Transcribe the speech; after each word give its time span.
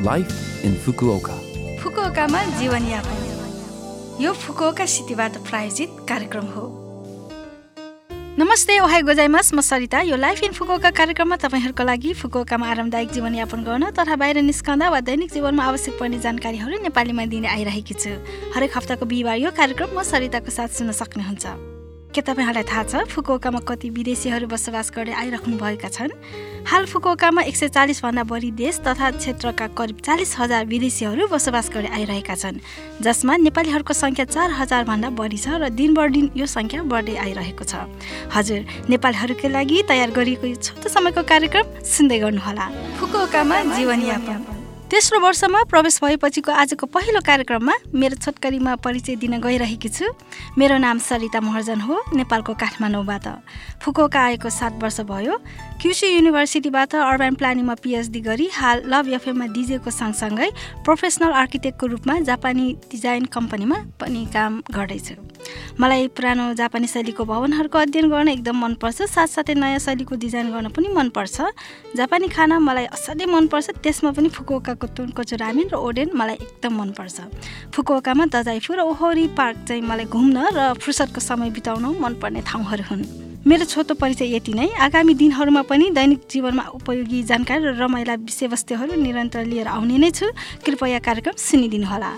Life 0.00 0.62
in 0.62 0.74
Fukuoka. 0.76 1.34
फुकुओकामा 1.82 2.42
जीवनयापन 2.58 4.20
यो 4.22 4.32
Fukuoka 4.32 4.84
सिटीबाट 4.86 5.36
प्रायोजित 5.48 5.96
कार्यक्रम 6.08 6.44
हो 6.54 6.62
नमस्ते 8.38 8.78
ओहाई 8.78 9.02
गोजाइमास 9.02 9.52
म 9.54 9.60
सरिता 9.60 10.00
यो 10.02 10.16
लाइफ 10.16 10.42
इन 10.44 10.52
फुकुओका 10.52 10.90
कार्यक्रममा 10.98 11.36
तपाईँहरूको 11.36 11.84
लागि 11.84 12.12
फुकुओकामा 12.14 12.66
आरामदायक 12.70 13.10
जीवनयापन 13.10 13.64
गर्न 13.64 13.90
तथा 13.98 14.16
बाहिर 14.22 14.42
निस्कँदा 14.46 14.88
वा 14.88 15.00
दैनिक 15.02 15.32
जीवनमा 15.32 15.64
आवश्यक 15.66 15.98
पर्ने 15.98 16.18
जानकारीहरू 16.22 16.78
नेपालीमा 16.86 17.24
दिने 17.34 17.48
आइरहेकी 17.48 17.94
छु 17.98 18.14
हरेक 18.54 18.76
हप्ताको 18.76 19.06
बिहिबार 19.06 19.36
यो 19.38 19.50
कार्यक्रम 19.50 19.98
म 19.98 20.06
सरिताको 20.06 20.50
साथ 20.54 20.78
सुन्न 20.78 20.94
सक्नुहुन्छ 20.94 21.74
के 22.14 22.20
तपाईँहरूलाई 22.22 22.64
थाहा 22.64 22.82
छ 22.84 23.02
फुकुओकामा 23.10 23.60
कति 23.68 23.90
विदेशीहरू 23.92 24.46
बसोबास 24.48 24.90
गर्दै 24.96 25.12
आइराख्नु 25.22 25.56
भएका 25.58 25.88
छन् 25.92 26.14
हाल 26.68 26.84
फुकुओकामा 26.84 27.42
एक 27.48 27.56
सय 27.56 27.68
चालिसभन्दा 27.68 28.22
बढी 28.28 28.50
देश 28.52 28.78
तथा 28.86 29.10
क्षेत्रका 29.10 29.66
करिब 29.72 30.00
चालिस 30.04 30.34
हजार 30.38 30.66
विदेशीहरू 30.68 31.26
बसोबास 31.32 31.70
गर्दै 31.74 31.88
आइरहेका 31.96 32.34
छन् 32.36 32.60
जसमा 33.00 33.36
नेपालीहरूको 33.46 33.94
सङ्ख्या 33.96 34.24
चार 34.28 34.52
हजारभन्दा 34.58 35.08
बढी 35.16 35.38
छ 35.40 35.56
र 35.64 35.72
दिन 35.72 35.96
यो 36.36 36.46
सङ्ख्या 36.46 36.82
बढ्दै 36.92 37.16
आइरहेको 37.24 37.64
छ। 37.64 37.88
हजुर 38.36 38.60
नेपालीहरूकै 38.92 39.48
लागि 39.48 39.82
तयार 39.88 40.12
गरिएको 40.12 40.46
यो 40.52 40.60
छोटो 40.60 40.92
समयको 40.92 41.24
कार्यक्रम 41.32 41.66
सुन्दै 41.96 42.18
गर्नुहोला। 42.20 42.66
फुकुओकामा 43.00 43.56
जीवनयापन 43.72 44.57
तेस्रो 44.88 45.18
वर्षमा 45.20 45.62
प्रवेश 45.68 45.98
भएपछिको 46.02 46.52
आजको 46.52 46.86
पहिलो 46.88 47.20
कार्यक्रममा 47.20 47.72
मेरो 47.92 48.16
छोटकरीमा 48.16 48.76
परिचय 48.80 49.16
दिन 49.20 49.36
गइरहेकी 49.40 49.88
छु। 49.88 50.06
मेरो 50.58 50.78
नाम 50.80 50.98
सरिता 50.98 51.40
महर्जन 51.40 51.80
हो 51.80 52.00
नेपालको 52.16 52.54
काठमाडौँबाट। 52.54 53.26
फुकोका 53.84 54.20
आएको 54.20 54.50
सात 54.50 54.80
वर्ष 54.82 55.00
भयो। 55.04 55.36
क्युसी 55.76 56.06
युनिभर्सिटीबाट 56.08 56.94
अर्बन 57.04 57.34
प्लानिङमा 57.36 57.74
पिएचडी 57.84 58.20
गरी 58.24 58.48
हाल 58.54 58.82
लभ 58.88 59.12
एफएममा 59.12 59.46
डिजेको 59.52 59.90
सँगसँगै 59.92 60.50
प्रोफेसनल 60.84 61.32
आर्किटेक्टको 61.36 61.86
रूपमा 61.86 62.18
जापानी 62.24 62.66
डिजाइन 62.90 63.24
कम्पनीमा 63.28 63.84
पनि 64.00 64.24
काम 64.32 64.62
गर्दैछु। 64.72 65.14
मलाई 65.80 66.08
पुरानो 66.10 66.54
जापानी 66.54 66.86
शैलीको 66.86 67.24
भवनहरूको 67.24 67.78
अध्ययन 67.78 68.06
गर्न 68.10 68.28
एकदम 68.28 68.56
मनपर्छ। 68.56 68.98
साथसाथै 69.06 69.54
नयाँ 69.54 69.78
शैलीको 69.78 70.14
डिजाइन 70.16 70.50
गर्न 70.52 70.68
पनि 70.74 70.88
मनपर्छ। 70.88 71.36
जापानी 71.96 72.28
खाना 72.28 72.58
मलाई 72.58 72.86
असाध्यै 72.90 73.26
मनपर्छ। 73.26 73.70
त्यसमा 73.82 74.10
पनि 74.10 74.28
फुकुओकाको 74.28 74.86
तुनको 74.96 75.22
रामेन 75.22 75.68
र 75.72 75.74
ओडेन 75.78 76.10
मलाई 76.14 76.36
एकदम 76.36 76.72
मनपर्छ। 76.80 77.16
फुकुओकामा 77.74 78.24
दजाइफु 78.34 78.74
र 78.74 78.80
ओहोरी 78.82 79.26
पार्क 79.38 79.56
चाहिँ 79.68 79.82
मलाई 79.82 80.06
घुम्न 80.06 80.36
र 80.52 80.58
फुर्सदको 80.82 81.20
समय 81.20 81.50
बिताउन 81.54 81.84
मनपर्ने 82.02 82.40
ठाउँहरू 82.42 82.84
हुन्। 82.90 83.02
मेरो 83.46 83.64
छोटो 83.64 83.94
परिचय 83.94 84.34
यति 84.36 84.52
नै। 84.52 84.68
आगामी 84.76 85.14
दिनहरूमा 85.14 85.62
पनि 85.62 85.90
दैनिक 85.94 86.20
जीवनमा 86.26 86.64
उपयोगी 86.74 87.22
जानकारी 87.22 87.64
र 87.64 87.78
रमाइला 87.80 88.14
विषयवस्तुहरू 88.26 89.00
निरन्तर 89.00 89.44
लिएर 89.46 89.68
आउने 89.72 89.96
नै 89.96 90.10
छु। 90.10 90.26
कृपया 90.66 90.98
कार्यक्रम 90.98 91.34
सुनिदिनुहोला। 91.38 92.10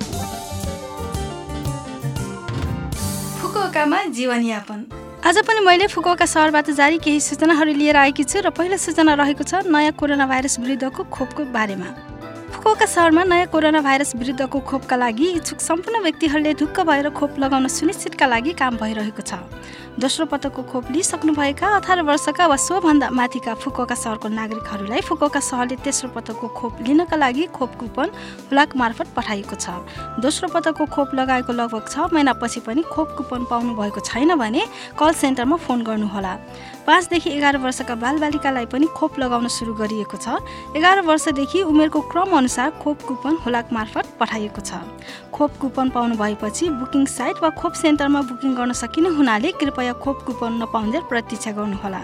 फुकुओकामा 3.81 4.12
जीवनयापन। 4.12 4.81
आज 5.25 5.36
पनि 5.48 5.61
मैले 5.64 5.86
फुकुओका 5.89 6.27
सहरबाट 6.27 6.70
जारी 6.77 6.98
केही 7.00 7.20
सूचनाहरू 7.23 7.73
लिएर 7.73 7.97
आएकी 7.97 8.25
छु 8.25 8.41
र 8.45 8.50
पहिलो 8.53 8.77
सूचना 8.77 9.14
रहेको 9.17 9.41
छ 9.41 9.64
नयाँ 9.64 9.97
कोरोना 9.97 10.27
भाइरस 10.28 10.61
विरुद्धको 10.61 11.09
खोपको 11.09 11.45
बारेमा। 11.48 11.89
फुकुओका 12.53 12.86
सहरमा 12.86 13.25
नयाँ 13.25 13.48
कोरोना 13.48 13.81
भाइरस 13.81 14.12
विरुद्धको 14.20 14.61
खोपका 14.69 14.97
लागि 15.01 15.28
इच्छुक 15.41 15.61
सम्पूर्ण 15.64 16.03
व्यक्तिहरूले 16.05 16.53
ढुक्क 16.61 16.81
भएर 16.84 17.08
खोप 17.17 17.39
लगाउन 17.41 17.69
सुनिश्चितका 17.73 18.27
लागि 18.28 18.53
काम 18.61 18.77
भइरहेको 18.77 19.23
छ। 19.25 19.41
दोस्रो 20.00 20.24
पटकको 20.26 20.62
खोप 20.64 20.90
लिइसक्नुभएका 20.90 21.68
अठार 21.76 22.00
वर्षका 22.02 22.46
वा 22.46 22.56
सोभन्दा 22.56 23.08
माथिका 23.12 23.54
फुकुओका 23.54 23.94
सहरको 23.94 24.28
नागरिकहरूलाई 24.32 25.00
फुकुओका 25.04 25.40
सहरले 25.40 25.76
तेस्रो 25.84 26.08
पटकको 26.16 26.48
खोप 26.56 26.80
लिनका 26.88 27.16
लागि 27.16 27.44
खोप 27.52 27.74
कुपन 27.76 28.08
हुलाक 28.48 28.76
मार्फत 28.80 29.12
पठाइएको 29.12 29.56
छ। 29.60 29.76
दोस्रो 30.24 30.48
पटकको 30.56 30.86
खोप 30.88 31.14
लगाएको 31.14 31.52
लगभग 31.52 31.84
छ 31.84 32.08
महिनापछि 32.16 32.60
पनि 32.64 32.82
खोप 32.88 33.08
कुपन 33.12 33.44
पाउनु 33.52 33.76
भएको 33.76 34.00
छैन 34.00 34.34
भने 34.40 34.64
कल 34.96 35.12
सेन्टरमा 35.20 35.56
फोन 35.68 35.84
गर्नुहोला। 35.84 36.33
पाँचदेखि 36.90 37.30
एघार 37.30 37.56
वर्षका 37.62 37.95
बालबालिकालाई 37.95 38.67
पनि 38.67 38.86
खोप 38.98 39.18
लगाउन 39.23 39.46
सुरु 39.46 39.74
गरिएको 39.78 40.17
छ। 40.18 40.42
एघार 40.74 41.01
वर्षदेखि 41.06 41.62
उमेरको 41.62 42.01
क्रम 42.11 42.34
अनुसार 42.34 42.70
खोप 42.83 43.02
कुपन 43.06 43.39
हुलाक 43.46 43.70
मार्फत 43.70 44.06
पठाइएको 44.18 44.58
छ। 44.58 44.83
खोप 45.30 45.51
कुपन 45.62 45.89
पाउनु 45.95 46.18
भएपछि 46.18 46.68
बुकिङ 46.83 47.06
साइट 47.06 47.42
वा 47.42 47.51
खोप 47.55 47.73
सेन्टरमा 47.78 48.20
बुकिङ 48.27 48.55
गर्न 48.58 48.73
सकिने 48.74 49.08
हुनाले 49.14 49.52
कृपया 49.62 49.92
खोप 50.02 50.18
कुपन 50.27 50.58
नपाउँदै 50.62 51.01
प्रतीक्षा 51.06 51.51
गर्नुहोला। 51.55 52.02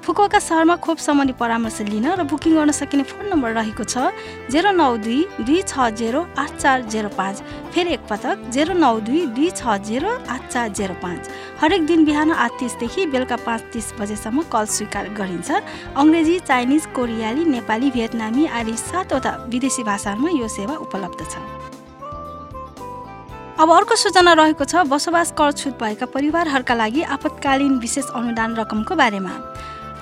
फुकुवाका 0.00 0.38
सहरमा 0.40 0.76
खोप 0.80 0.98
सम्बन्धी 0.98 1.34
परामर्श 1.36 1.80
लिन 1.92 2.06
र 2.16 2.24
बुकिङ 2.24 2.56
गर्न 2.56 2.72
सकिने 2.72 3.04
फोन 3.04 3.28
नम्बर 3.36 3.52
रहेको 3.52 3.84
छ 3.84 4.16
जेरो 4.48 4.72
नौ 4.72 4.96
दुई 5.04 5.20
दुई 5.44 5.60
छ 5.62 5.92
जेरो 6.00 6.20
आठ 6.40 6.56
चार 6.56 6.88
जेरो 6.88 7.08
पाँच। 7.20 7.61
फेरि 7.74 7.92
एकपटक 7.92 8.50
जेरो 8.52 8.74
नौ 8.74 8.98
दुई 9.00 9.20
दुई 9.32 9.50
छ 9.50 9.76
जेरो 9.88 10.10
आठ 10.28 10.48
चार 10.48 10.68
जेरो 10.78 10.94
पाँच। 11.02 11.28
हरेक 11.60 11.86
दिन 11.86 12.04
बिहान 12.04 12.30
आठ 12.34 12.58
तिसदेखि 12.60 13.06
बेलुका 13.08 13.36
पाँच 13.46 13.60
तिस 13.72 13.92
बजेसम्म 14.00 14.42
कल 14.52 14.64
स्वीकार 14.68 15.08
गरिन्छ। 15.16 15.50
अङ्ग्रेजी 15.96 16.38
चाइनिज 16.40 16.86
कोरियाली 16.96 17.44
नेपाली 17.46 17.90
भियतनामी 17.90 18.46
आदि 18.60 18.76
सातवटा 18.78 19.32
विदेशी 19.48 19.82
भाषाहरूमा 19.84 20.30
यो 20.36 20.48
सेवा 20.48 20.74
उपलब्ध 20.84 21.20
छ। 21.24 21.34
अब 23.60 23.70
अर्को 23.70 23.96
सूचना 23.96 24.32
रहेको 24.32 24.64
छ 24.64 24.84
बसोबास 24.92 25.32
कर 25.38 25.52
छुट 25.52 25.74
भएका 25.80 26.06
परिवारहरूका 26.12 26.74
लागि 26.74 27.02
आपतकालीन 27.16 27.78
विशेष 27.78 28.06
अनुदान 28.12 28.56
रकमको 28.56 28.94
बारेमा। 28.96 29.32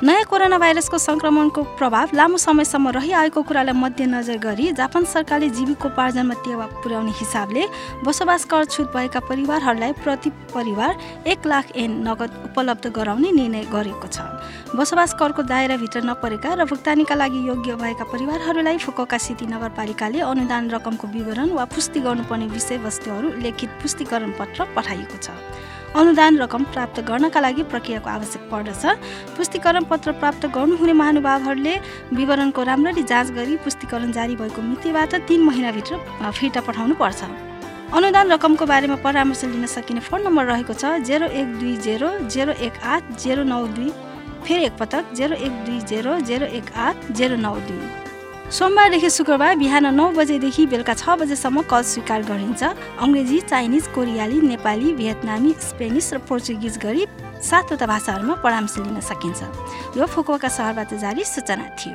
नयाँ 0.01 0.25
कोरोना 0.25 0.57
भाइरसको 0.57 0.97
सङ्क्रमणको 0.99 1.63
प्रभाव 1.77 2.17
लामो 2.17 2.37
समयसम्म 2.41 2.89
रहिआएको 2.97 3.41
कुरालाई 3.45 3.77
मध्यनजर 3.77 4.39
गरी 4.41 4.73
जापान 4.73 5.05
सरकारले 5.05 5.49
जीविकोपार्जनमा 5.53 6.35
टेवा 6.41 6.67
पुर्याउने 6.81 7.13
हिसाबले 7.21 7.65
बसोबास 8.01 8.45
कर 8.49 8.65
छुट 8.65 8.89
भएका 8.97 9.21
परिवारहरूलाई 9.29 9.93
प्रति 10.01 10.31
परिवार 10.57 10.97
एक 11.29 11.47
लाख 11.47 11.77
एन 11.77 12.01
नगद 12.09 12.33
उपलब्ध 12.49 12.87
गराउने 12.97 13.31
निर्णय 13.31 13.65
गरेको 13.69 14.09
छ। 14.09 14.25
बसोबास 14.73 15.13
करको 15.21 15.43
दायराभित्र 15.45 16.01
नपरेका 16.09 16.55
र 16.57 16.65
भुक्तानीका 16.65 17.15
लागि 17.21 17.47
योग्य 17.49 17.77
भएका 17.77 18.05
परिवारहरूलाई 18.09 18.79
फुकोका 18.81 19.19
सिटी 19.21 19.53
नगरपालिकाले 19.53 20.21
अनुदान 20.25 20.71
रकमको 20.71 21.13
विवरण 21.13 21.53
वा 21.53 21.65
पुष्टि 21.77 22.01
गर्नुपर्ने 22.01 22.47
विषयवस्तुहरू 22.57 23.37
लिखित 23.45 23.71
पुष्टिकरण 23.85 24.33
पत्र 24.41 24.65
पठाइएको 24.73 25.21
छ। 25.21 25.37
अनुदान 25.91 26.37
रकम 26.39 26.65
प्राप्त 26.71 27.01
गर्नका 27.03 27.41
लागि 27.41 27.63
प्रक्रियाको 27.67 28.11
आवश्यक 28.11 28.43
पर्दछ। 28.51 28.83
पुष्टिकरण 29.37 29.85
पत्र 29.91 30.13
प्राप्त 30.21 30.47
गर्नुहुने 30.55 30.93
महानुभावहरूले 30.93 31.75
विवरणको 32.15 32.63
राम्ररी 32.63 33.03
जाँच 33.05 33.31
गरी 33.39 33.57
पुष्टिकरण 33.65 34.13
जारी 34.13 34.37
भएको 34.37 34.63
मितिबाट 34.63 35.15
तिन 35.29 35.41
महिनाभित्र 35.45 35.97
फिर्ता 36.31 36.61
पठाउनु 36.67 36.95
पर्छ। 37.03 37.23
अनुदान 37.91 38.31
रकमको 38.33 38.67
बारेमा 38.67 38.97
परामर्श 39.05 39.45
लिन 39.45 39.67
सकिने 39.67 40.01
फोन 40.01 40.23
नम्बर 40.23 40.45
रहेको 40.47 40.75
छ 40.75 40.85
जेरो 41.09 41.27
एक 41.41 41.49
दुई 41.59 41.77
जेरो 41.87 42.11
जेरो 42.29 42.53
एक 42.67 42.75
आठ 42.87 43.11
जेरो 43.23 43.43
नौ 43.45 43.67
दुई 43.75 43.91
फेरि 44.47 44.65
एकपटक 44.65 45.13
जेरो 45.19 45.37
एक 45.47 45.65
दुई 45.65 45.81
जेरो 45.91 46.15
जेरो 46.29 46.47
एक 46.59 46.71
आठ 46.79 47.11
जेरो 47.19 47.37
नौ 47.37 47.55
दुई। 47.67 48.10
सोमबारदेखि 48.51 49.11
शुक्रबार 49.15 49.55
बिहान 49.57 49.87
नौ 49.95 50.11
बजेदेखि 50.11 50.67
बेलुका 50.67 50.95
छ 50.99 51.15
बजेसम्म 51.19 51.63
कल 51.71 51.83
स्वीकार 51.87 52.21
गरिन्छ। 52.27 52.63
अङ्ग्रेजी 52.99 53.39
चाइनिज 53.47 53.85
कोरियाली 53.95 54.39
नेपाली 54.43 54.89
भियतनामी 54.99 55.51
स्पेनिस 55.71 56.07
र 56.15 56.19
पोर्चुगिज 56.27 56.75
गरी 56.83 57.07
सातवटा 57.47 57.87
भाषाहरूमा 57.87 58.35
परामर्श 58.43 58.75
लिन 58.83 58.99
सकिन्छ। 59.07 59.41
यो 59.95 60.05
फुकुवाका 60.11 60.51
सहरबाट 60.51 60.91
जारी 60.99 61.23
सूचना 61.31 61.67
थियो। 61.79 61.95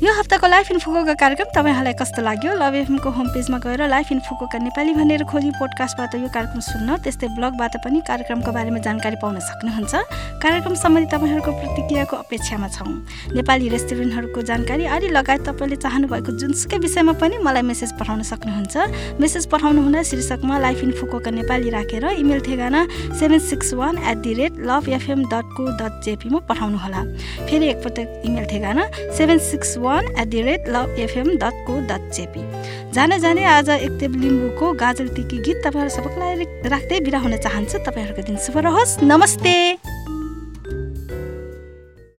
यो 0.00 0.12
हप्ताको 0.16 0.46
लाइफ 0.46 0.70
इन 0.72 0.78
फुकोका 0.80 1.12
कार्यक्रम 1.12 1.48
तपाईँहरूलाई 1.52 1.92
कस्तो 1.92 2.22
लाग्यो? 2.24 2.52
लभ 2.56 2.74
एफएमको 2.74 3.10
होम 3.12 3.26
पेजमा 3.36 3.58
गएर 3.60 3.84
लाइफ 3.84 4.12
इन 4.12 4.20
फुकोका 4.24 4.58
नेपाली 4.58 4.92
भनेर 4.96 5.24
खोजी 5.28 5.50
पोडकास्टबाट 5.60 6.14
यो 6.16 6.28
कार्यक्रम 6.32 6.60
सुन्न 6.64 6.96
त्यस्तै 7.04 7.28
ब्लगबाट 7.36 7.76
पनि 7.84 8.00
कार्यक्रमको 8.08 8.50
बारेमा 8.50 8.80
जानकारी 8.80 9.16
पाउन 9.20 9.36
सक्नुहुन्छ। 9.44 9.92
कार्यक्रम 10.40 10.74
सम्बन्धी 10.74 11.08
तपाईँहरूको 11.12 11.52
प्रतिक्रियाको 11.52 12.16
अपेक्षामा 12.16 12.68
छौँ। 12.72 12.88
नेपाली 13.36 13.68
रेस्टुरेन्टहरूको 13.68 14.40
जानकारी 14.40 14.84
आदि 14.88 15.08
लगायत 15.12 15.44
तपाईँले 15.44 15.76
चाहनुभएको 15.84 16.32
जुनसुकै 16.32 16.78
विषयमा 16.80 17.12
पनि 17.20 17.36
मलाई 17.44 17.62
मेसेज 17.68 17.92
पठाउन 18.00 18.24
सक्नुहुन्छ। 18.24 19.20
मेसेज 19.20 19.44
पठाउनु 19.52 19.84
हुँदा 19.84 20.00
शीर्षकमा 20.00 20.58
लाइफ 20.64 20.80
इन 20.80 20.90
फुकोका 20.96 21.30
नेपाली 21.36 21.68
राखेर 21.76 22.08
इमेल 22.16 22.40
ठेगाना 22.48 22.80
seven 23.20 23.40
six 23.52 23.76
one 23.76 24.00
at 24.00 24.24
the 24.24 24.32
rate 24.40 24.64
love 24.64 24.88
FM 24.96 25.28
dot 25.28 25.46
co 25.60 25.68
dot 25.76 25.92
जेपीमा 26.08 26.40
पठाउनुहोला। 26.48 27.04
फेरि 27.44 27.68
एकपटक 27.68 28.08
इमेल 28.24 28.48
ठेगाना 28.48 28.88
seven 28.96 29.38
six 29.52 29.76
one 29.76 29.88
one 29.90 30.06
at 30.18 30.26
the 30.28 30.42
rate 30.42 30.68
love 30.68 30.96
FM 31.00 31.28
dot 31.36 31.64
co 31.66 31.80
dot 31.86 32.10
JP 32.14 32.42
जाने 32.94 33.18
जाने 33.18 33.44
आज 33.44 33.68
एकदेव 33.70 34.14
लिम्बूको 34.16 34.72
गाजल 34.82 35.08
टिकी 35.16 35.38
गीत 35.38 35.62
तपाईँहरू 35.66 35.90
सबैलाई 35.90 36.68
राख्दै 36.70 37.00
बिरा 37.00 37.18
हुन 37.18 37.36
चाहन्छु। 37.36 37.78
तपाईँहरूको 37.86 38.22
दिन 38.22 38.36
शुभ 38.46 38.58
रहोस्। 38.66 38.98
नमस्ते। 39.04 39.56